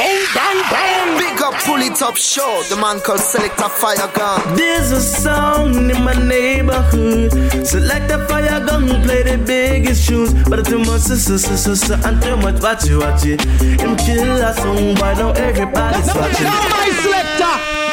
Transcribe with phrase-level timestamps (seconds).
[0.00, 1.18] bang, bang, bang.
[1.18, 2.62] Big up, pull it up, show.
[2.68, 4.56] The man called Selector Fire Gun.
[4.56, 7.32] There's a song in my neighborhood.
[7.66, 10.32] Select a fire gun, play the biggest shoes.
[10.48, 13.42] But too much, sister, sister, sister, and too much, watch it, watch it.
[13.80, 16.44] Him kill a song, why don't everybody's watching?
[16.44, 17.89] Now my selector.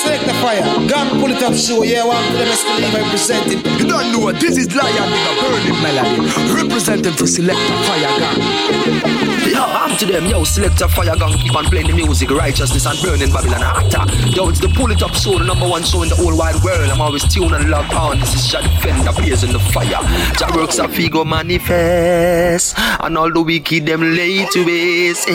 [0.00, 0.88] Yeah, select the fire.
[0.88, 1.82] Gun, pull it up, show.
[1.82, 3.58] Yeah, one for them still even representing.
[3.78, 6.54] You don't know what this is Lion nigga burning melody.
[6.54, 9.50] Representing for select Selector Fire Gang.
[9.50, 12.86] Yo, I'm to them, yo, select Selector Fire Gang keep on playing the music, righteousness
[12.86, 14.06] and burning Babylon hotter.
[14.30, 16.62] Yo, it's the pull it up show, the number one show in the whole wide
[16.62, 16.90] world.
[16.90, 18.20] I'm always tuned and locked on.
[18.20, 20.00] This is Jah Defender, blaze in the fire.
[20.38, 25.28] Jah works a figo manifest, and all the wicked them lay to waste.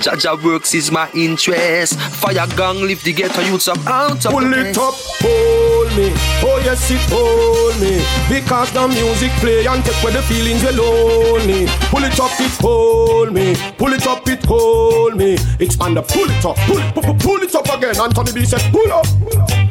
[0.00, 1.98] Jah Jah works is my interest.
[2.20, 6.10] Fire Gang lift the ghetto youths up out of Pull it up, hold me.
[6.42, 8.02] Oh yes, it hold me.
[8.28, 11.66] Because the music play and take away the feelings you lonely.
[11.92, 13.54] Pull it up, it hold me.
[13.78, 15.36] Pull it up, it hold me.
[15.60, 17.96] Expand up, pull it up, pull it, pull, pull it up again.
[18.00, 19.06] Anthony B said, pull up.
[19.06, 19.63] Pull up.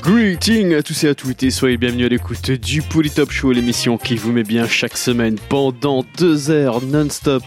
[0.00, 3.98] Greeting à tous et à toutes et soyez bienvenus à l'écoute du Polytop Show, l'émission
[3.98, 7.42] qui vous met bien chaque semaine pendant deux heures non-stop.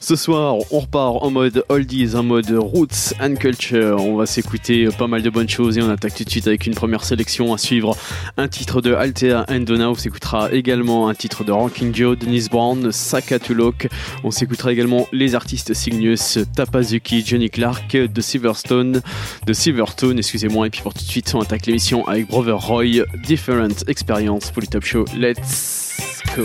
[0.00, 4.02] Ce soir, on repart en mode oldies, en mode roots and culture.
[4.02, 6.66] On va s'écouter pas mal de bonnes choses et on attaque tout de suite avec
[6.66, 7.96] une première sélection à suivre.
[8.38, 12.46] Un titre de Altea and Donna, on s'écoutera également un titre de Ranking Joe, Dennis
[12.50, 13.88] Brown, Sakatulok.
[14.24, 19.02] On s'écoutera également les artistes Cygnus, Tapazuki, Johnny Clark, de Silverstone,
[19.46, 20.66] de Silverstone, excusez-moi.
[20.66, 24.62] Et puis pour tout de suite, on attaque l'émission avec Brother Roy, Different Experience pour
[24.62, 25.04] le Top Show.
[25.16, 26.44] Let's go.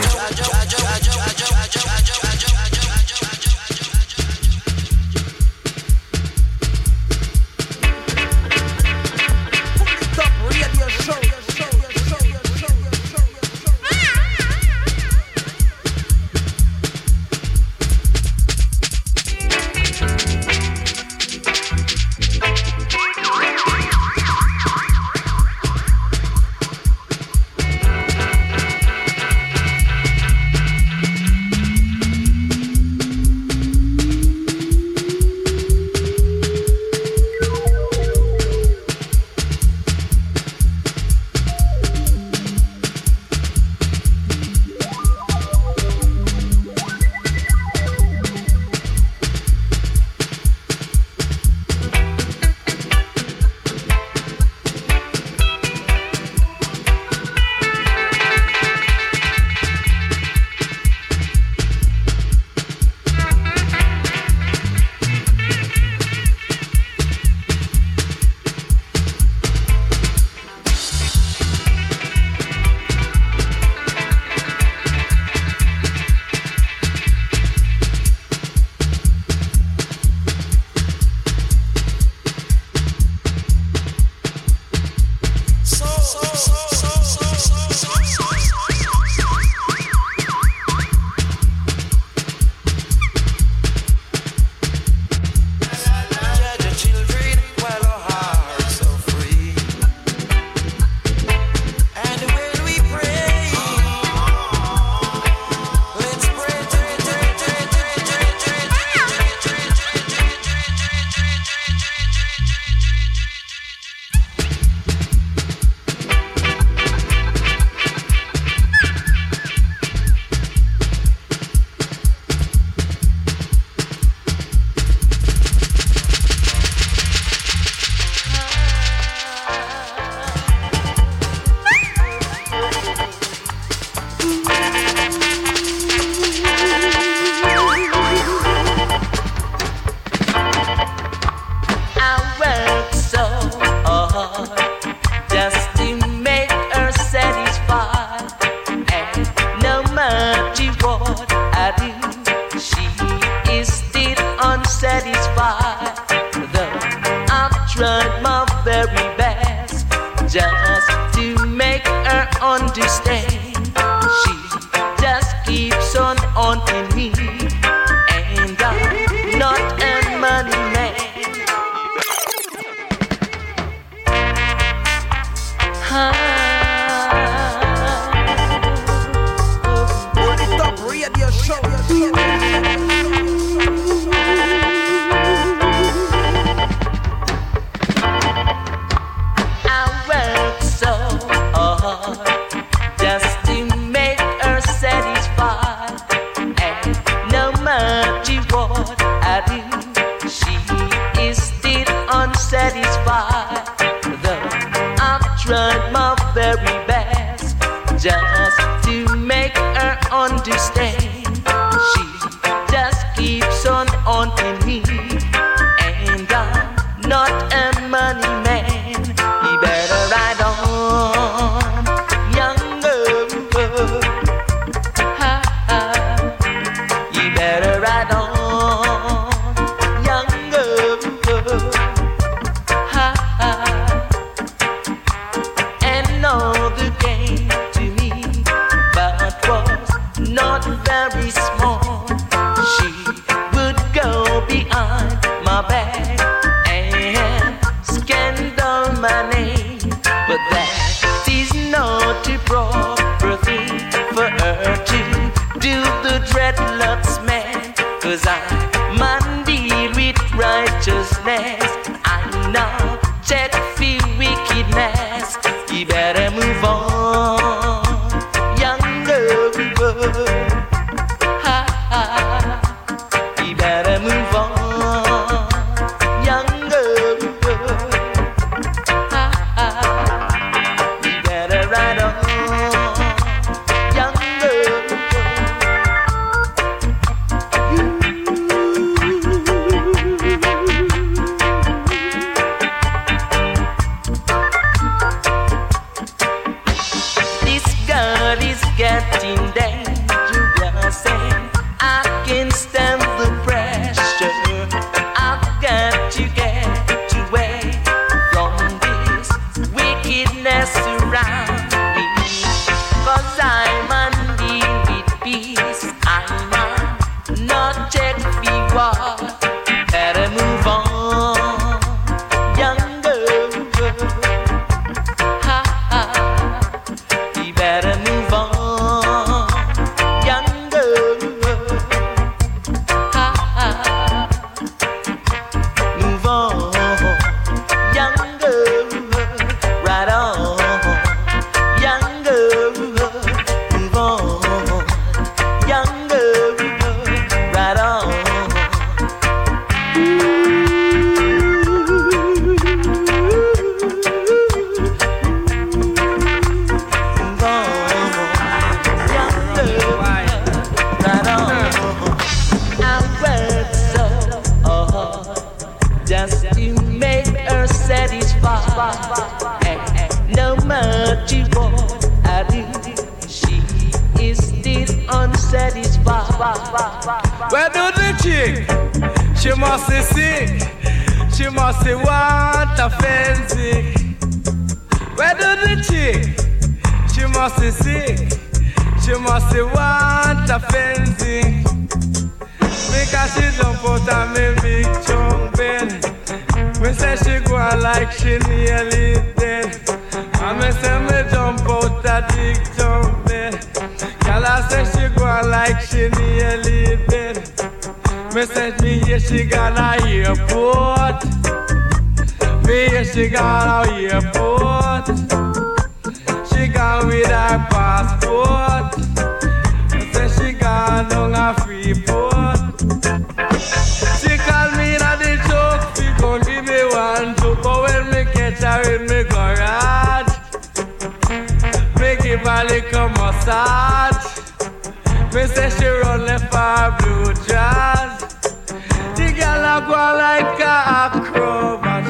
[439.81, 442.05] A go like a acrobat.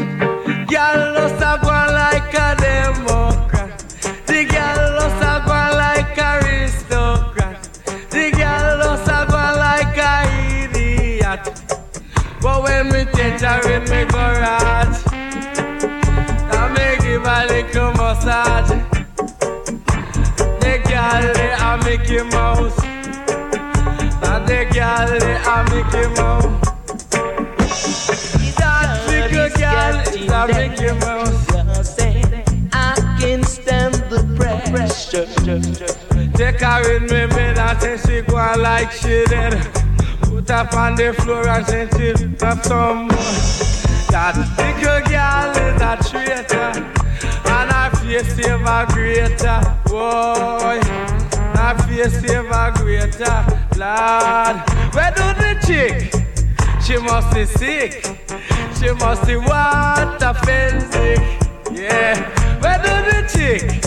[0.67, 3.71] Girl just a go like a democrat.
[4.27, 7.59] The girl just a go like a aristocrat.
[8.09, 10.13] The girl just a go like a
[10.63, 11.43] idiot.
[12.41, 14.97] But when me touch her me garage,
[16.51, 18.71] I me give her little massage.
[20.59, 22.79] The girl they a Mickey Mouse.
[24.27, 26.60] And the girl they a Mickey Mouse.
[36.63, 39.53] In me bed and say she go like she dead.
[40.21, 42.13] Put her on the floor and say she
[42.45, 43.07] have some.
[44.11, 46.69] That little girl is a traitor.
[47.49, 49.59] And her face a greater.
[49.87, 50.79] Boy,
[51.57, 53.37] her face a greater.
[53.75, 54.55] Lord,
[54.93, 56.13] where do the chick?
[56.85, 58.05] She must be sick.
[58.79, 61.15] She must be what a fancy.
[61.73, 62.21] Yeah,
[62.59, 63.81] where do the chick?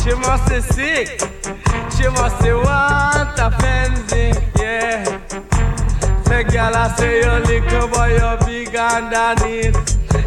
[0.00, 1.65] She must be sick.
[1.96, 4.32] She must be want a fancy.
[4.60, 5.04] Yeah.
[6.24, 9.76] Say, girl, I say you little boy, you big underneath.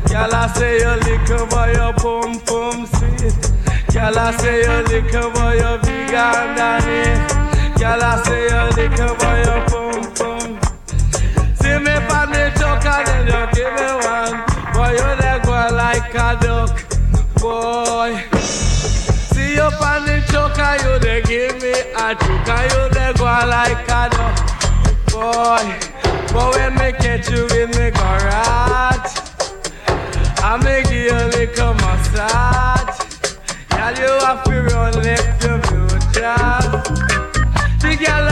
[0.09, 3.38] Girl, I say you little boy, you pum pum sweet.
[3.93, 7.23] Girl, I say you little boy, you big underneath.
[7.77, 10.47] Girl, I say you little boy, you pum pum.
[11.61, 14.35] See me pan the truck and then you give me one.
[14.73, 16.73] Boy, you there go like a duck.
[17.39, 18.11] Boy.
[18.39, 20.09] See you pan
[23.50, 24.38] like a dog.
[25.12, 25.65] Boy,
[26.32, 29.13] but when me catch you in me garage,
[30.50, 33.00] I make you a little massage.
[33.70, 36.39] Girl, you have to run left your future.
[37.82, 38.27] The girl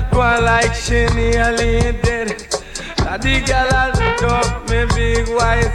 [0.00, 2.28] the girl go like she nearly dead.
[3.06, 3.72] And the girl
[4.30, 5.70] up me big white.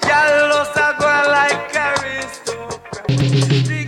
[0.00, 3.81] Girl just a go like aristocrat.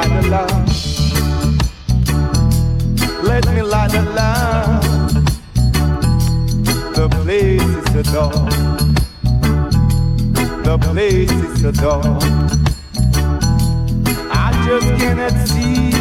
[0.00, 0.50] light the love.
[3.22, 4.84] Let me light the love.
[6.94, 8.48] The place is the door.
[10.64, 12.18] The place is the door.
[14.32, 15.92] I just cannot see.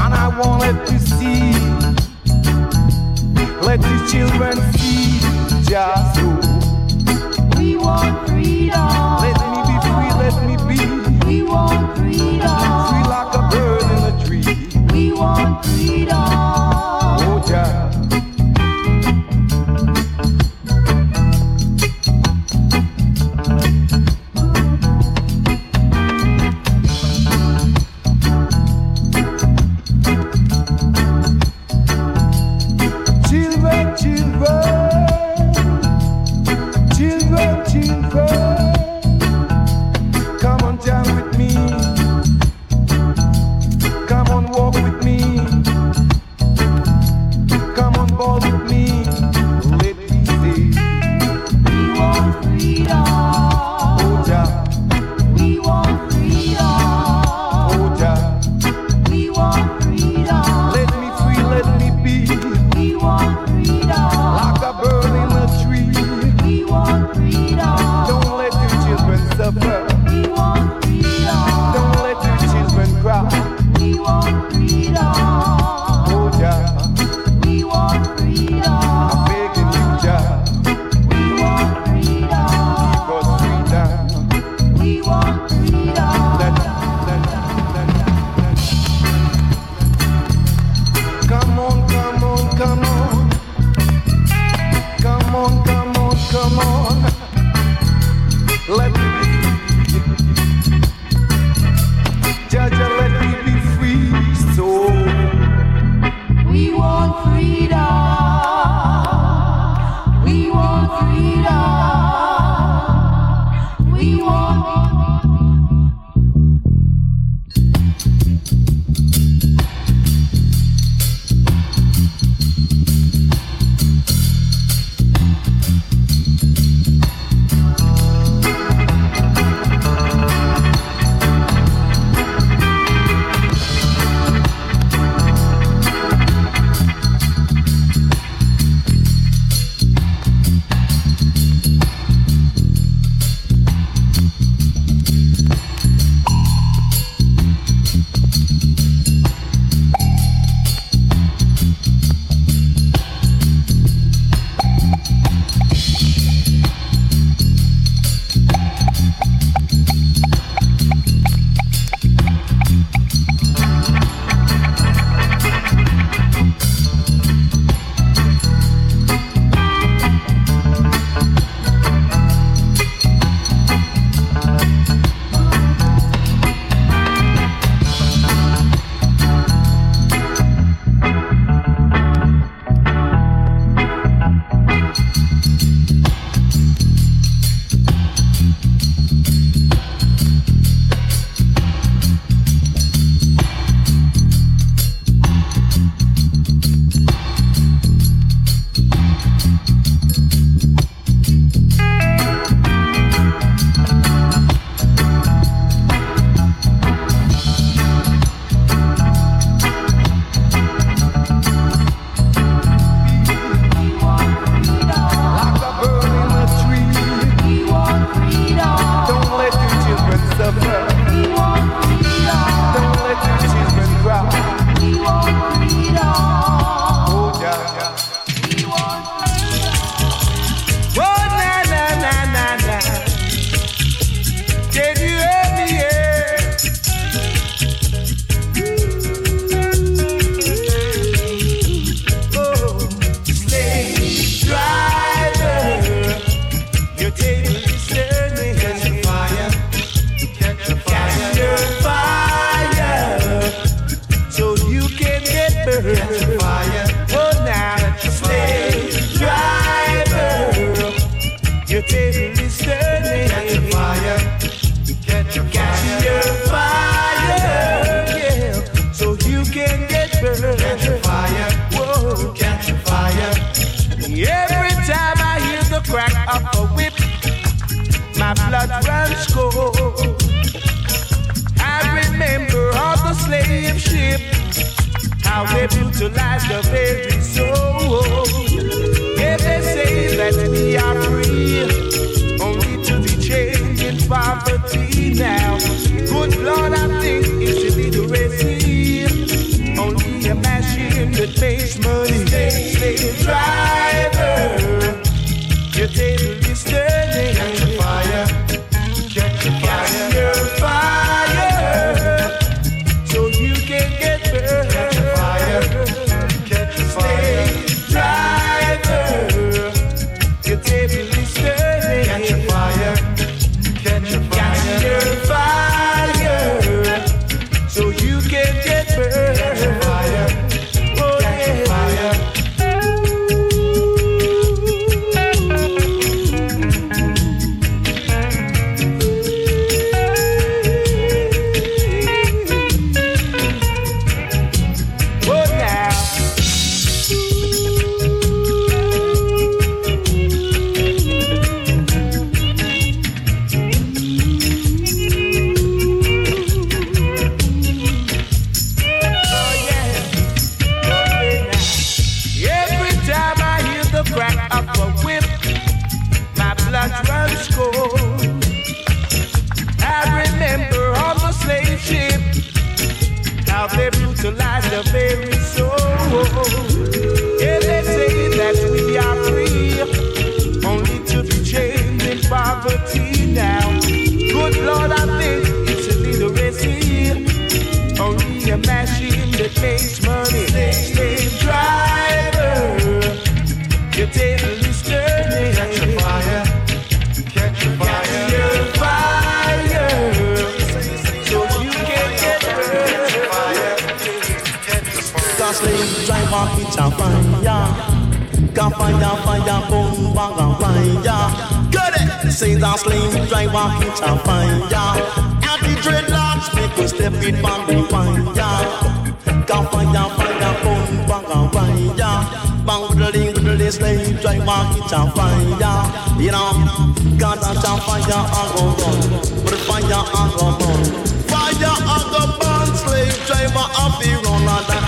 [0.00, 1.52] And I won't let you see.
[3.66, 5.20] Let the children see
[5.68, 6.30] just who.
[7.58, 8.88] We want freedom.
[9.22, 9.39] Let
[11.50, 12.58] want freedom.
[12.88, 14.44] Free like a bird in tree.
[14.92, 16.16] We want freedom.
[16.16, 17.89] Oh, child.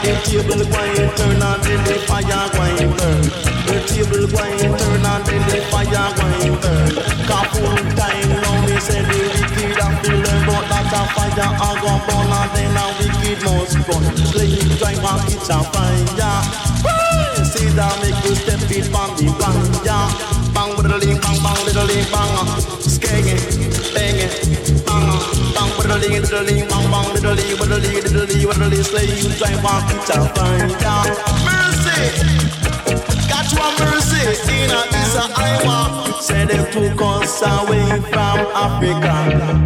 [0.03, 3.23] The table going turn And then the fire going burn.
[3.71, 6.91] The table going turn And then the fire going burn.
[7.27, 7.55] Cause
[7.95, 11.93] time now me say the wicked have to learn But that a fire, I go
[12.07, 16.73] burn And then a wicked must run Slave driver, it's a fire.
[17.47, 20.09] See that make you step it from the bang, yeah
[20.55, 22.82] Bang, bang, bang, bang, bang
[26.03, 31.05] Bang, little bang, bang, little little little little slave driver, it's a fire, yeah
[31.47, 32.43] Mercy!
[33.29, 36.21] Got you a mercy in a is a Iowa.
[36.21, 39.15] Say they took us away from Africa,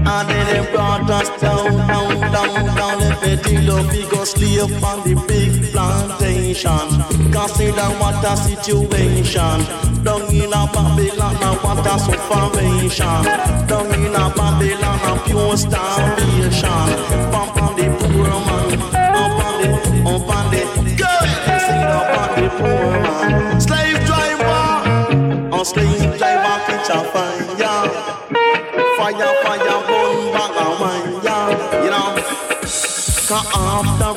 [0.05, 2.99] and then they brought us down, down, down, down.
[3.01, 5.73] Let me deal up, we go slave on the big
[6.47, 7.33] plantation.
[7.33, 9.59] Consider what a situation.
[10.05, 13.23] Down in a Babylon, what a sufferation.
[13.67, 16.87] Down in a Babylon, a pure starvation.
[17.33, 19.69] Pump on the poor man, up on the,
[20.09, 20.63] up on the,
[20.97, 21.29] good.
[21.67, 23.61] Sing up on the poor man.
[23.61, 24.67] Slave driver,
[25.53, 27.37] a slave driver catch a fire.
[28.97, 31.85] Fire, fire, burn, bang a yeah.
[31.85, 32.09] You know,
[33.31, 34.13] after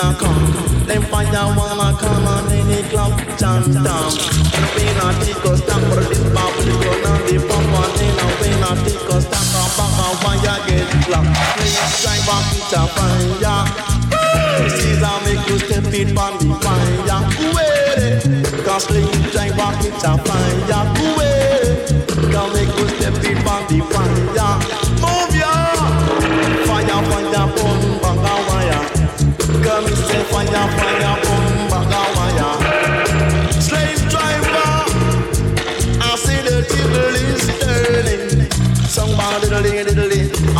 [0.00, 0.40] a calm.
[0.86, 4.12] Them fire wanna come then it cloud chant down.
[5.40, 8.72] Us down for this bubble, the gun and the pump and then I when I
[8.84, 11.32] take us down, come back and fire get clocked.
[11.56, 13.60] Slave driver catch a fire.
[14.68, 17.20] Caesar make you step it on the fire.
[17.54, 20.84] Wait, cause slave driver catch a fire.
[21.16, 21.88] Wait,
[22.30, 24.69] can make you step it on the fire.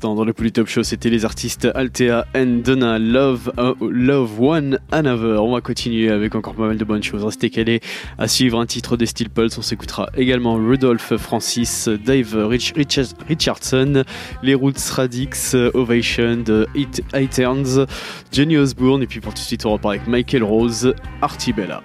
[0.00, 5.42] dans le Polytop Show, c'était les artistes Altea and Donna Love, euh, Love One Another.
[5.42, 7.24] On va continuer avec encore pas mal de bonnes choses.
[7.24, 7.80] Restez calés
[8.18, 9.56] à suivre un titre des Steel Pulse.
[9.58, 12.74] On s'écoutera également Rudolph Francis, Dave Rich,
[13.28, 14.02] Richardson,
[14.42, 17.86] Les Roots Radix, Ovation de It Iterns,
[18.32, 19.02] Jenny Osbourne.
[19.02, 21.82] Et puis pour tout de suite, on repart avec Michael Rose, Artibella.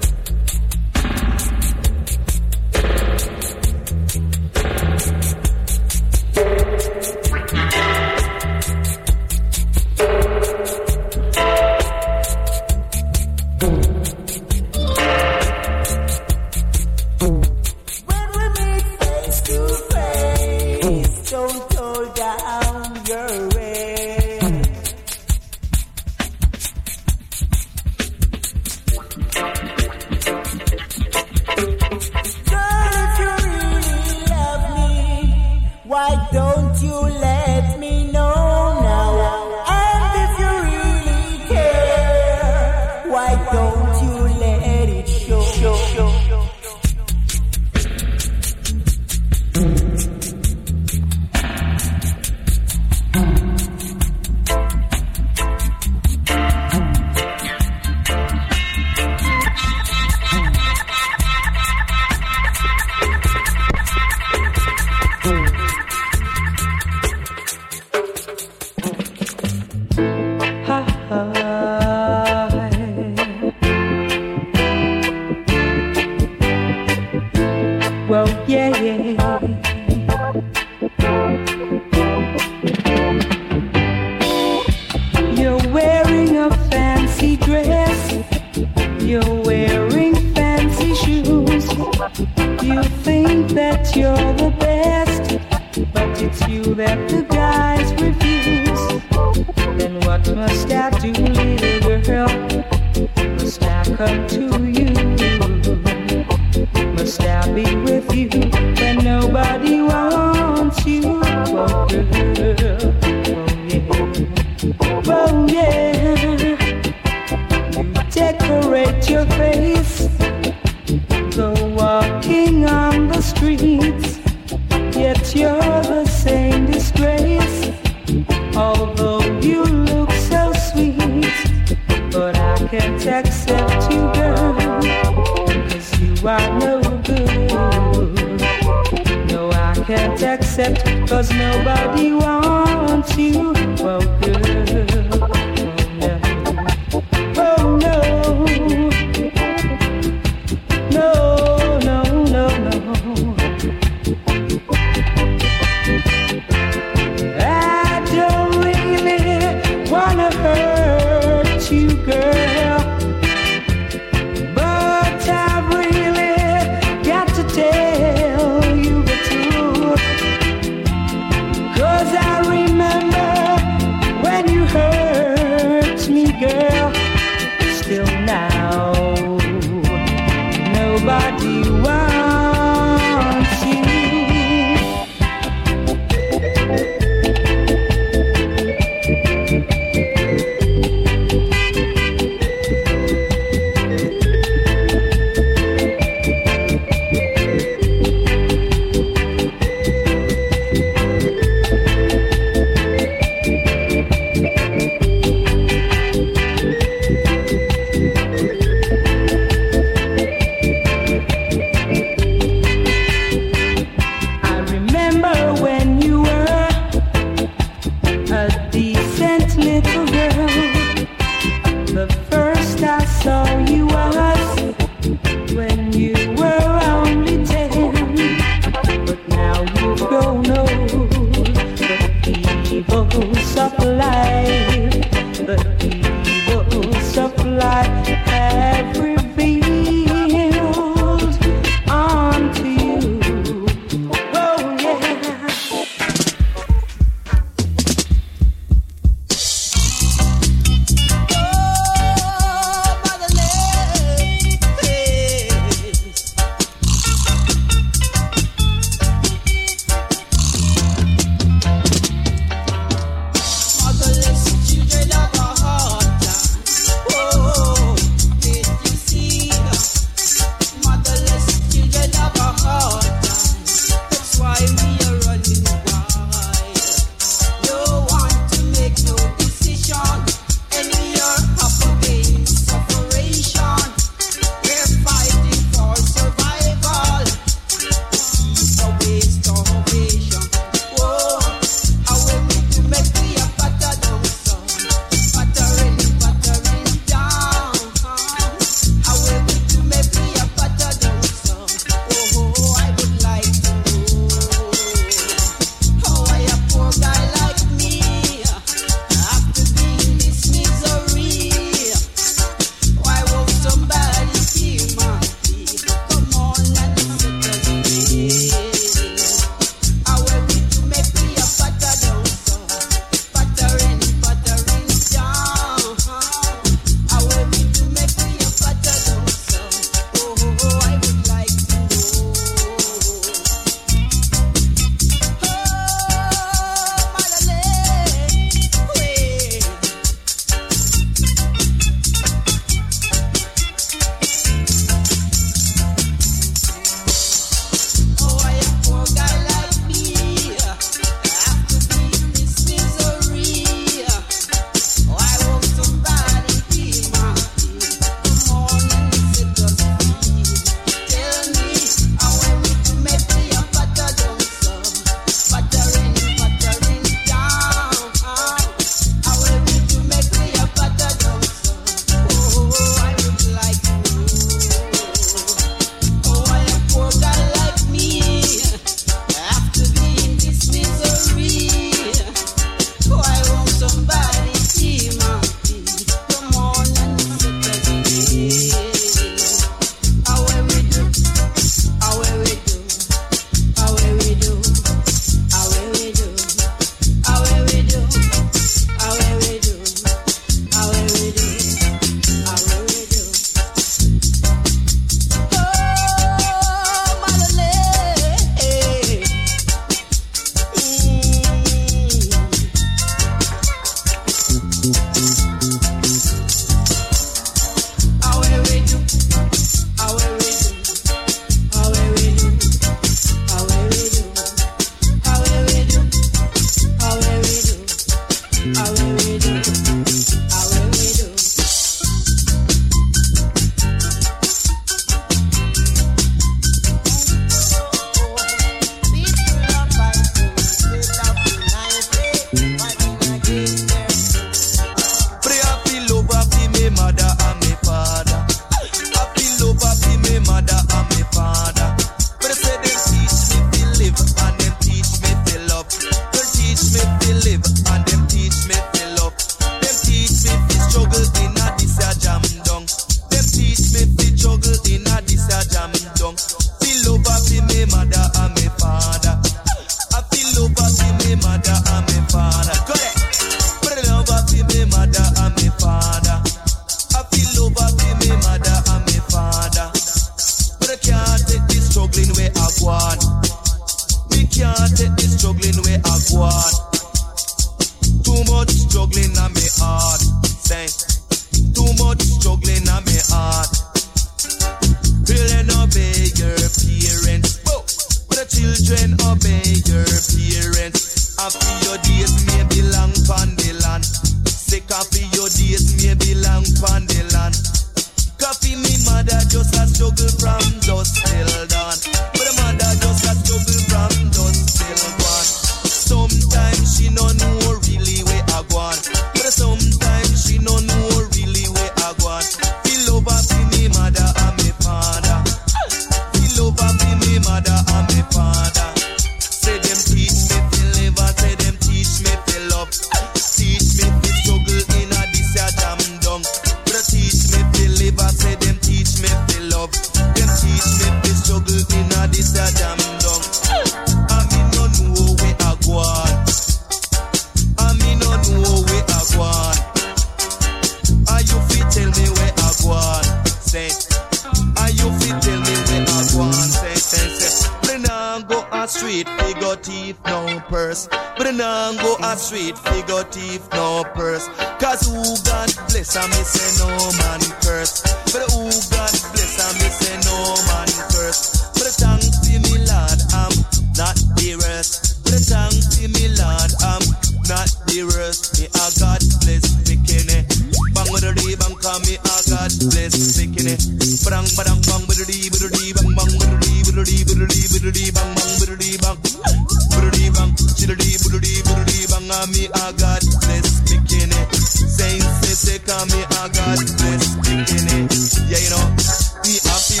[599.44, 600.00] Happy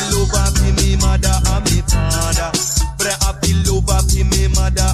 [0.96, 1.36] mother
[1.84, 2.50] father.
[3.20, 3.52] Happy
[4.56, 4.88] mother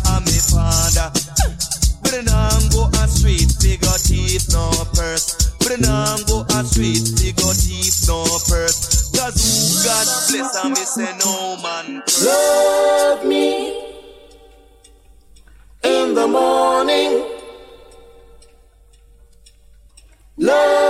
[0.51, 1.13] father.
[2.27, 5.55] Now go street, got teeth, no purse.
[5.79, 8.25] Now go street, got teeth, no
[9.85, 12.03] God bless and say no man.
[12.25, 13.95] Love me
[15.85, 17.25] in the morning.
[20.37, 20.90] Love.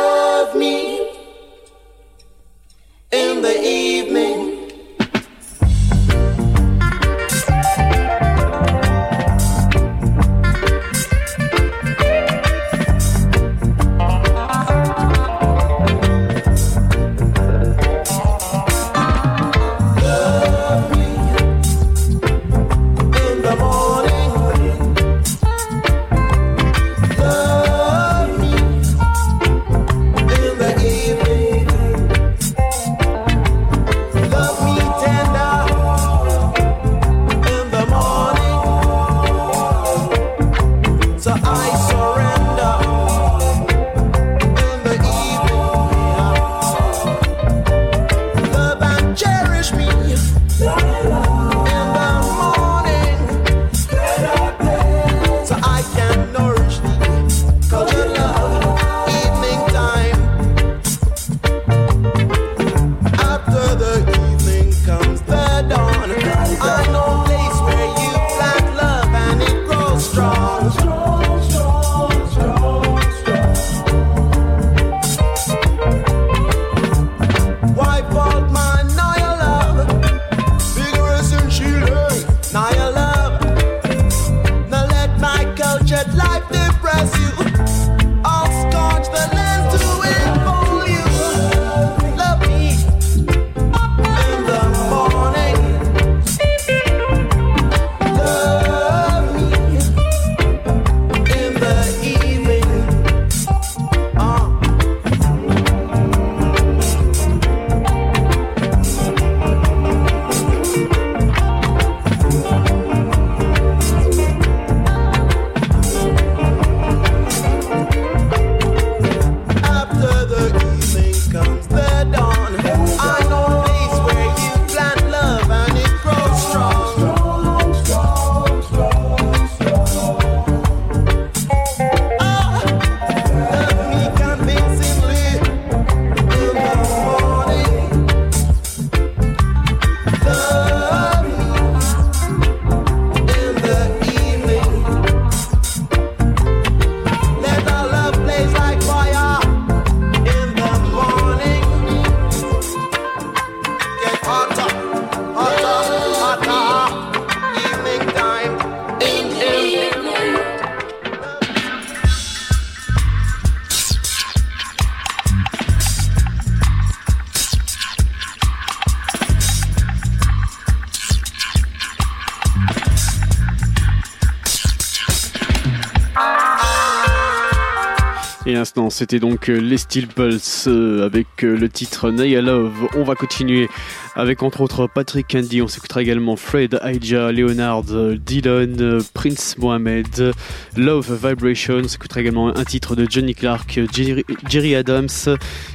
[179.00, 182.86] c'était donc euh, les Steel Pulse euh, avec euh, le titre Naya Love.
[182.98, 183.66] On va continuer
[184.14, 190.34] avec entre autres Patrick Candy, on s'écoutera également Fred, Aija, Leonard, Dylan, Prince Mohamed,
[190.76, 195.08] Love Vibration, on s'écoutera également un titre de Johnny Clark, Jerry, Adams.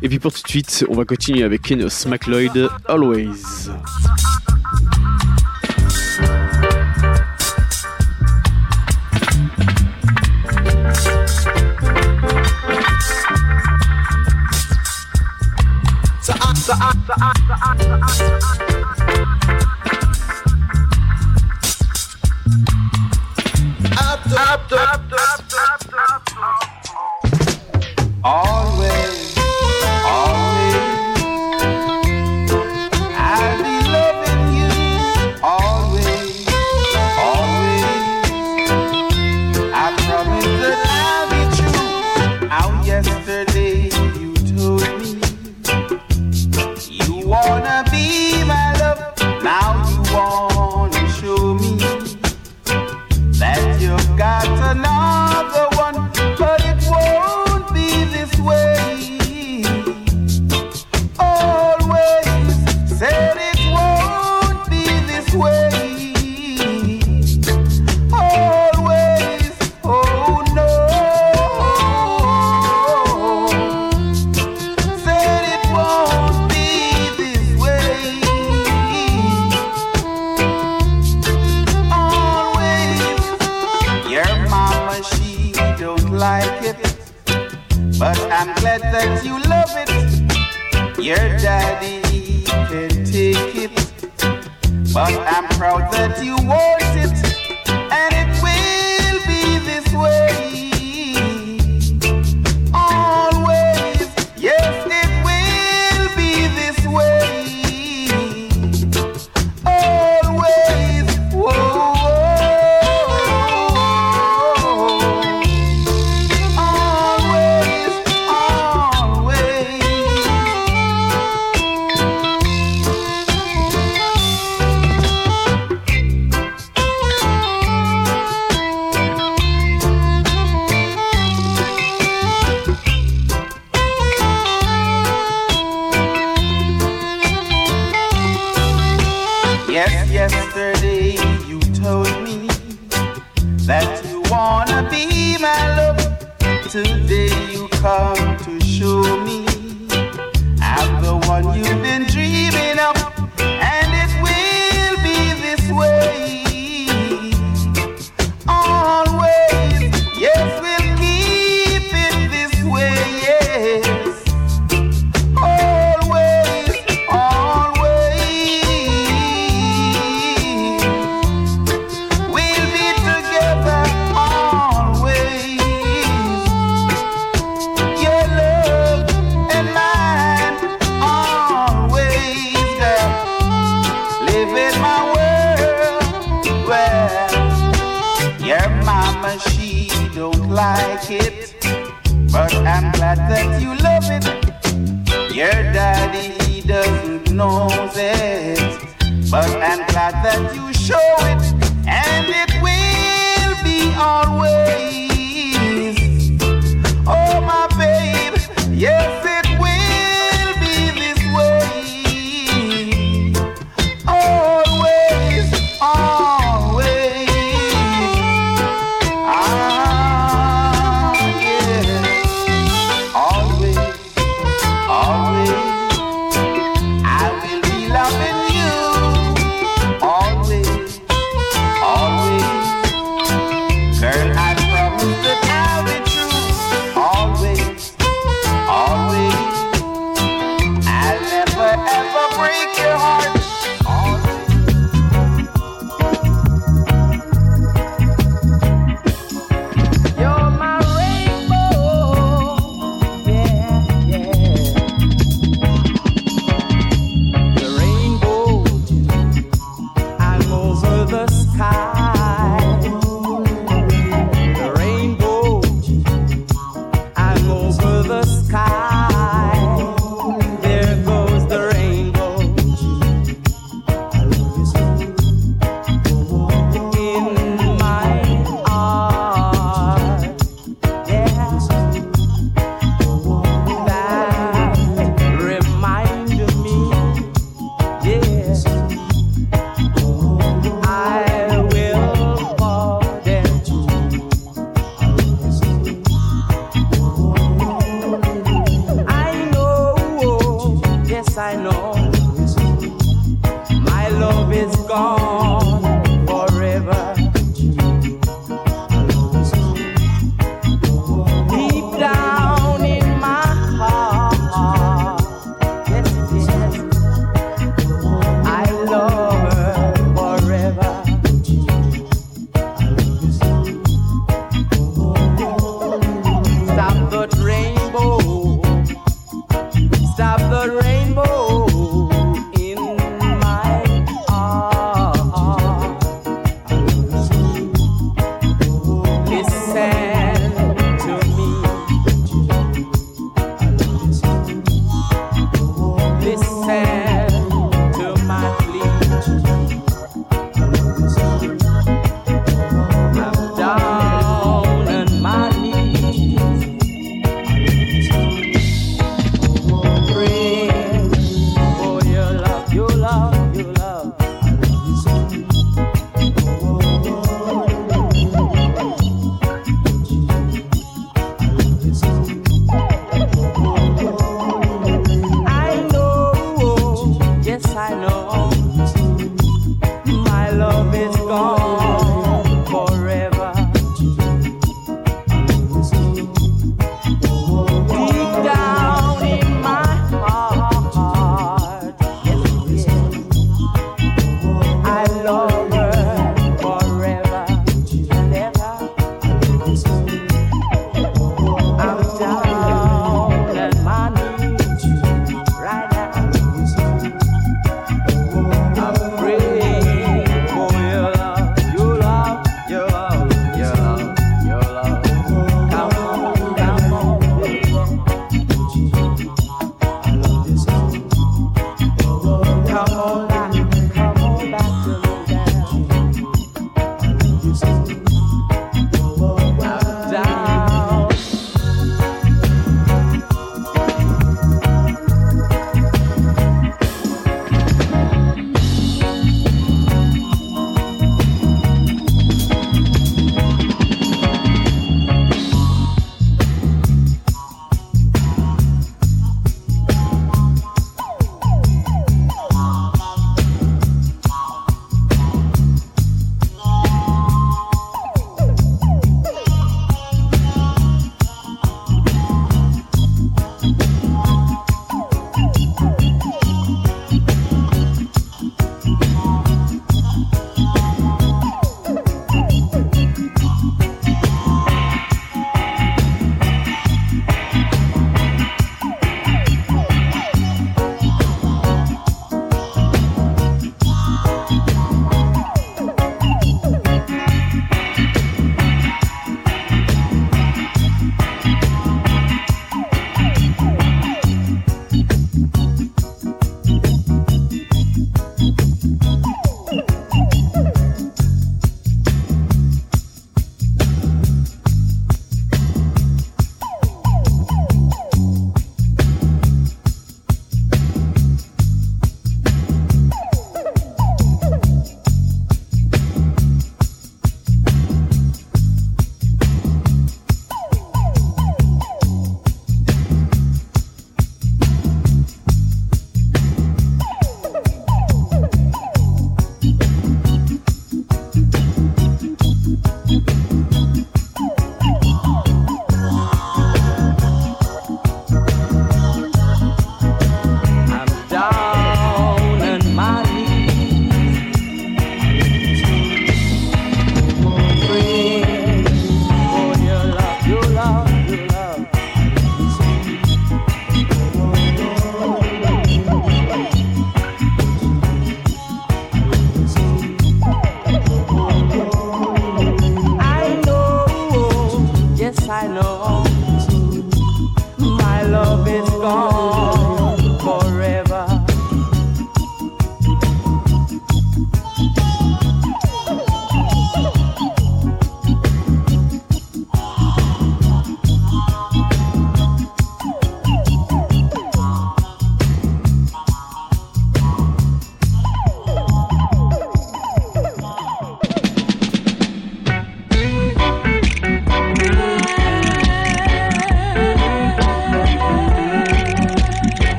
[0.00, 3.68] Et puis pour tout de suite, on va continuer avec Enos McLeod, Always.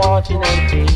[0.00, 0.86] And free.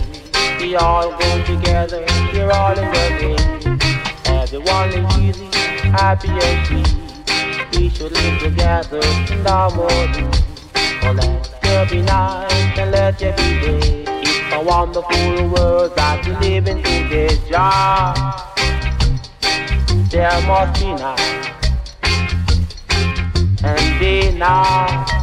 [0.60, 3.78] We all go together, we're all in the game.
[4.24, 5.44] Everyone is easy,
[5.90, 7.78] happy and free.
[7.78, 10.32] We should live together in harmony.
[11.02, 14.04] So oh, let there be night and let there be day.
[14.22, 17.38] It's a wonderful world that we live in today.
[17.50, 18.14] Jah,
[20.10, 21.52] there must be night
[23.62, 25.15] and day now.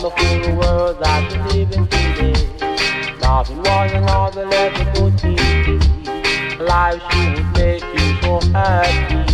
[0.00, 2.32] A wonderful world that we live in today.
[3.20, 6.64] Nothing one another, let the good things be.
[6.64, 9.28] Life should make you so happy.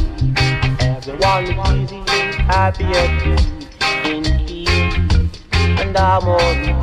[0.85, 2.03] Everyone is easy,
[2.51, 4.11] happy and free.
[4.11, 4.69] In peace
[5.55, 6.75] and harmony.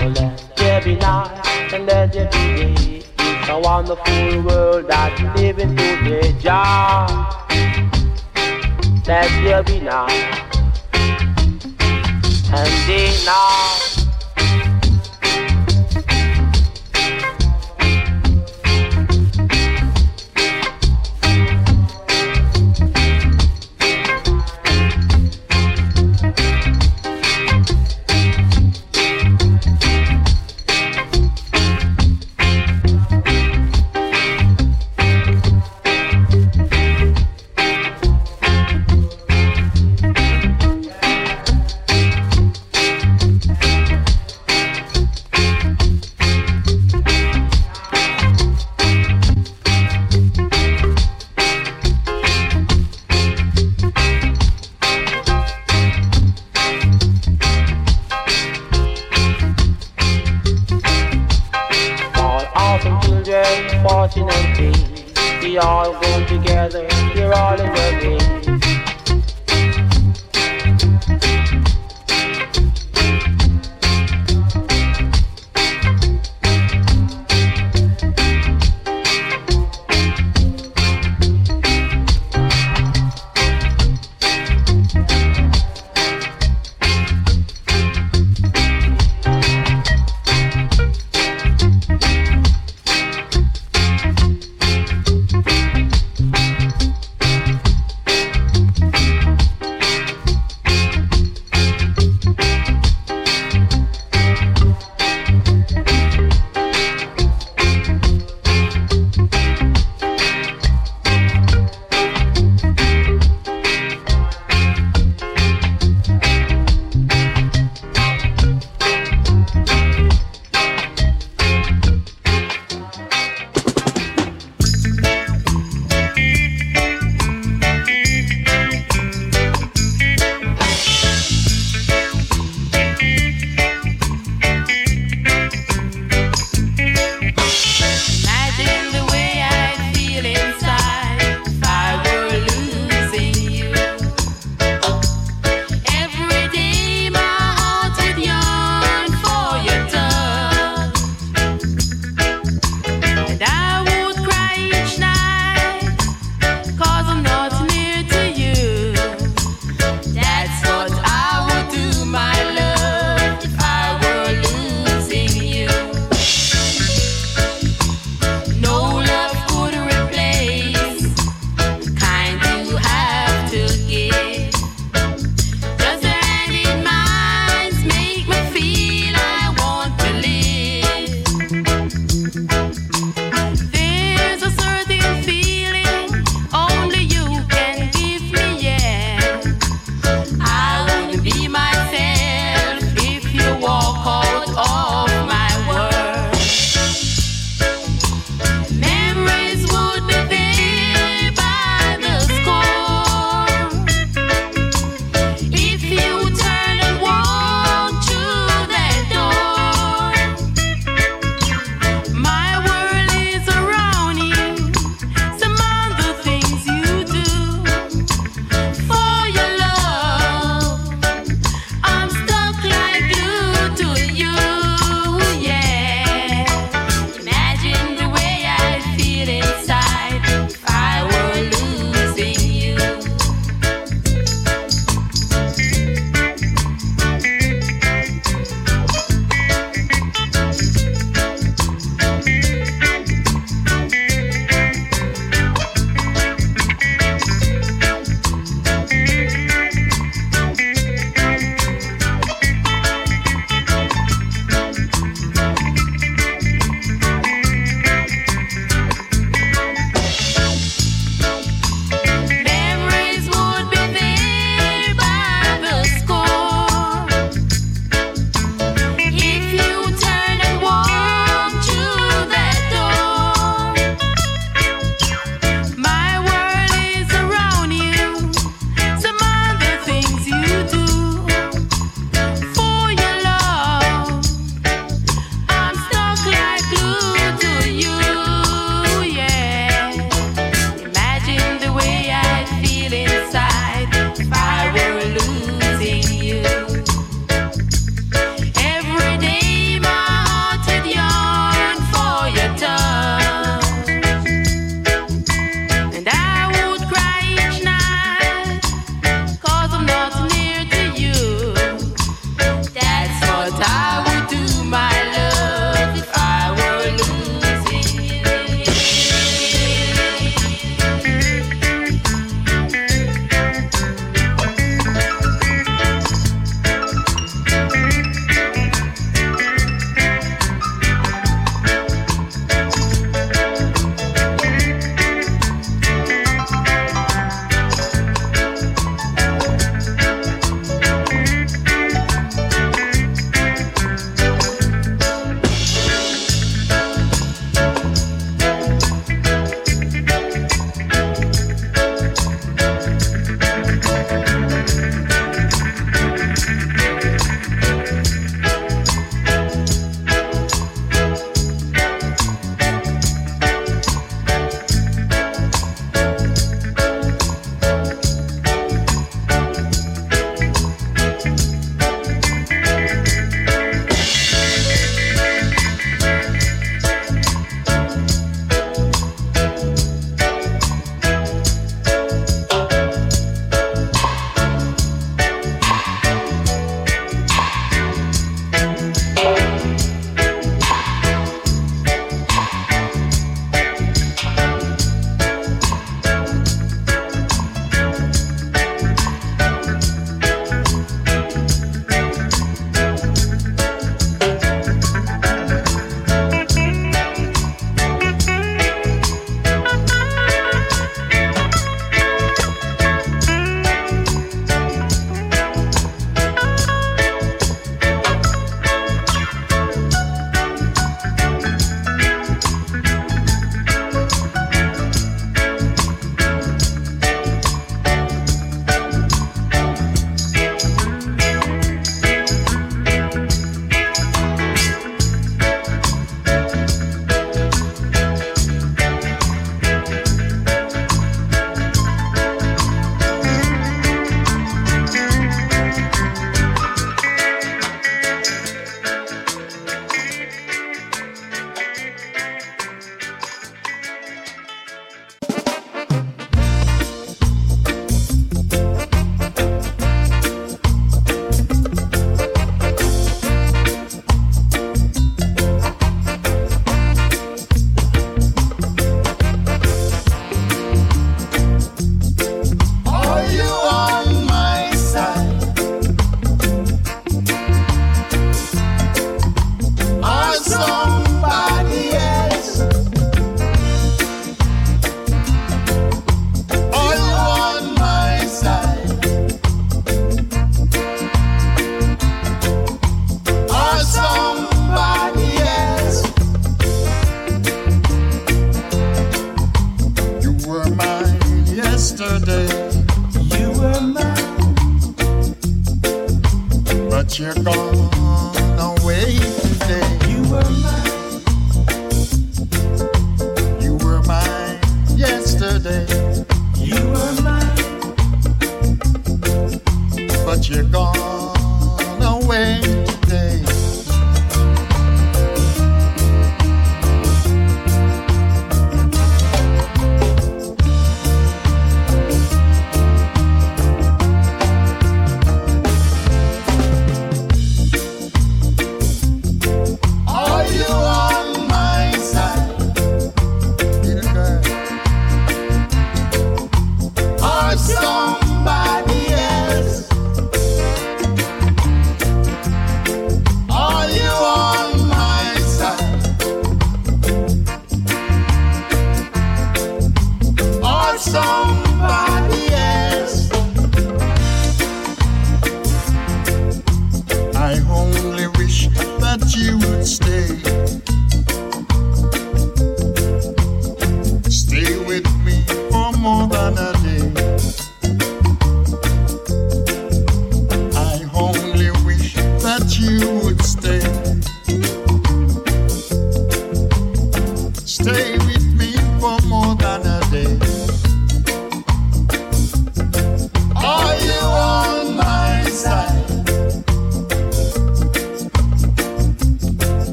[0.00, 3.02] So let there be night and let there be day.
[3.16, 6.34] It's a wonderful world that we live in today.
[6.40, 7.06] Jah.
[9.06, 10.43] Let there be night
[12.56, 13.83] and now.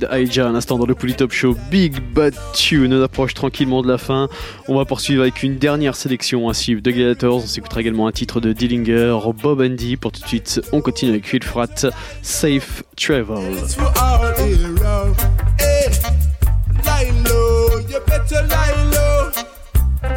[0.00, 1.56] Floyd Aija instant dans le Polytop Show.
[1.70, 4.28] Big Bad Tune, on approche tranquillement de la fin.
[4.68, 7.42] On va poursuivre avec une dernière sélection à suivre de Gladiators.
[7.44, 9.96] On s'écoutera également un titre de Dillinger, Bob Andy.
[9.96, 11.86] Pour tout de suite, on continue avec Will Fratt,
[12.22, 13.38] Safe Travel.
[15.60, 15.90] Eh,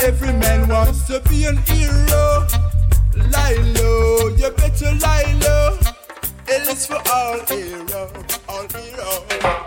[0.05, 2.47] Every man wants to be an hero.
[4.38, 5.92] You better.
[6.45, 9.63] L is for all heroes, all heroes.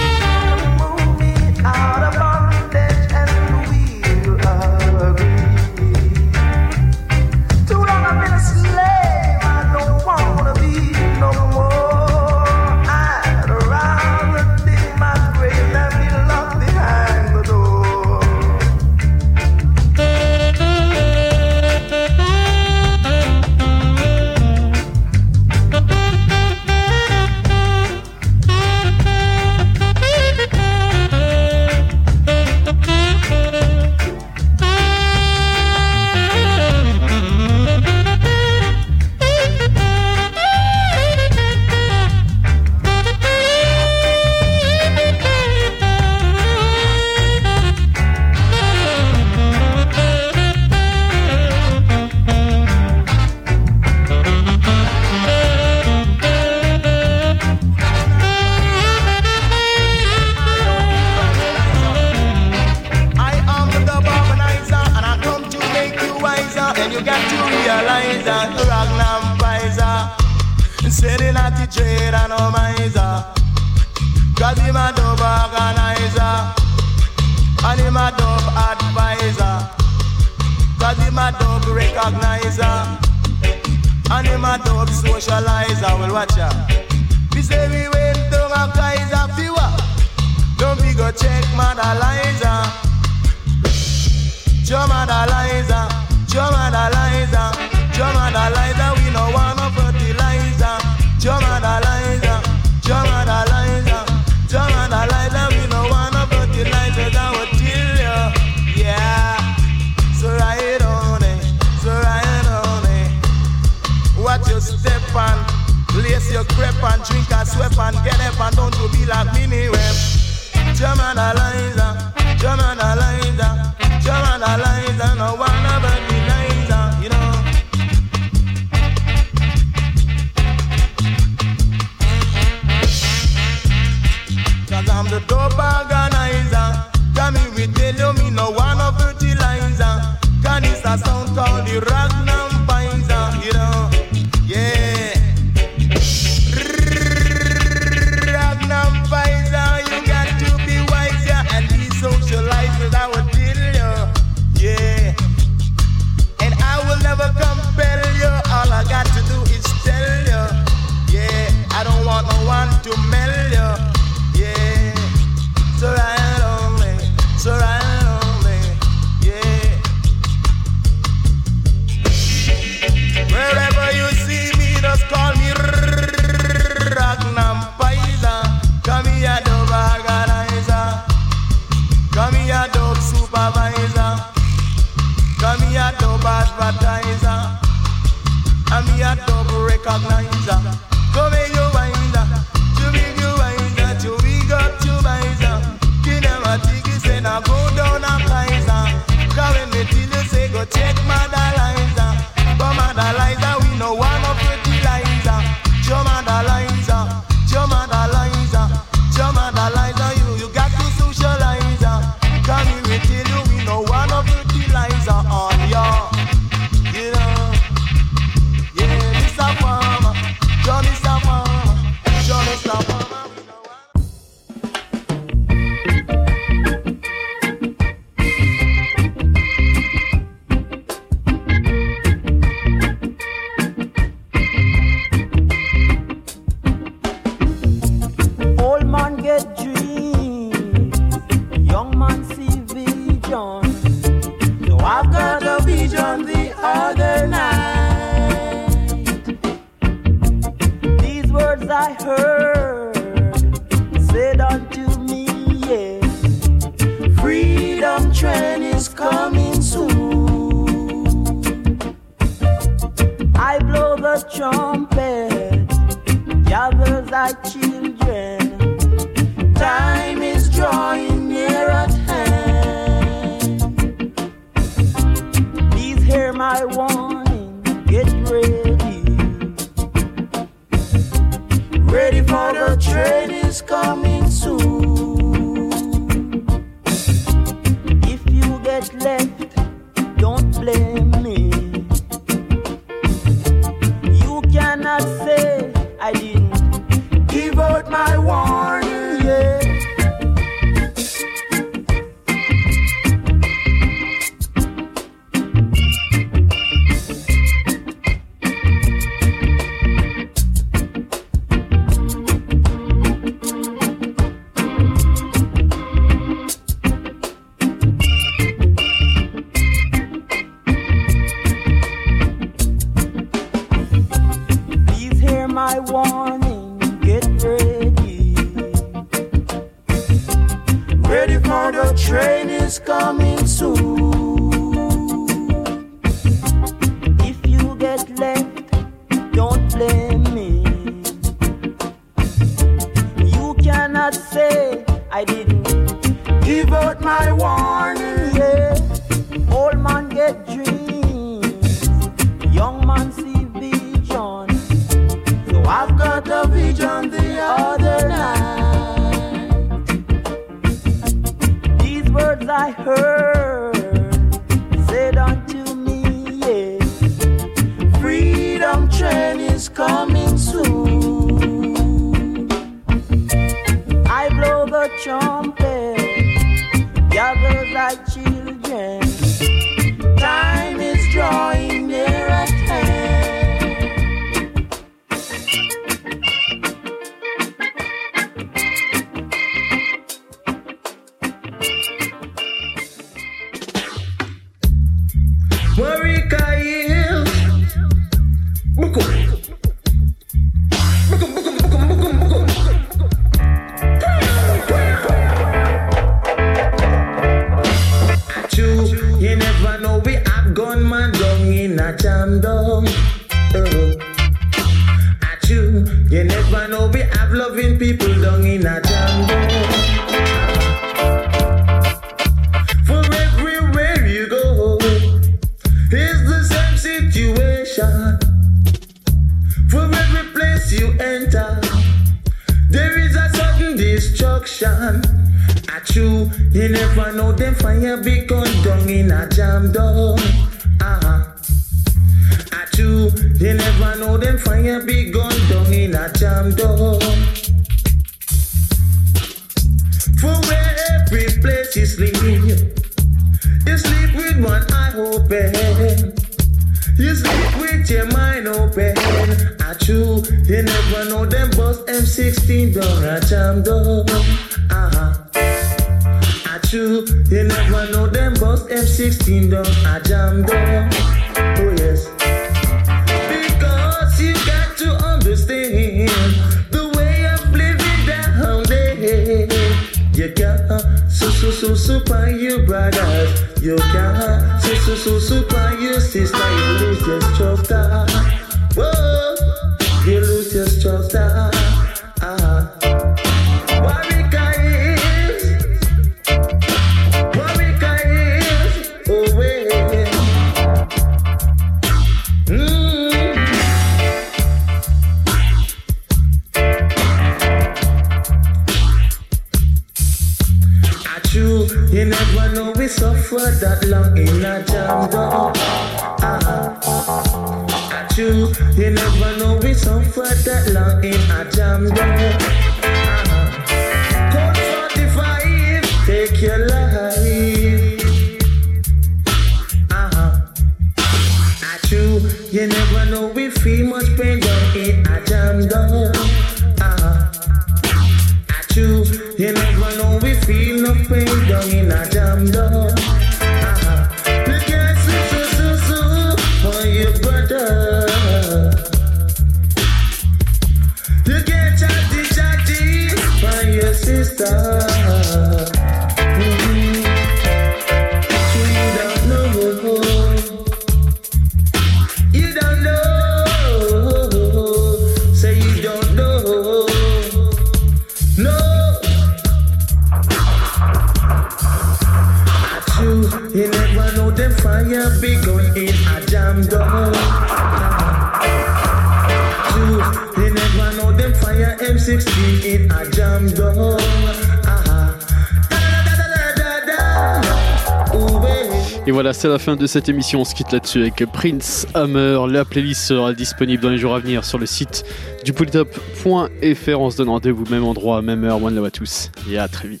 [589.76, 590.40] de cette émission.
[590.40, 592.38] On se quitte là-dessus avec Prince Hammer.
[592.48, 595.04] La playlist sera disponible dans les jours à venir sur le site
[595.44, 597.00] du polytop.fr.
[597.00, 598.62] On se donne rendez-vous même endroit, même heure.
[598.62, 600.00] One love à tous et à très vite.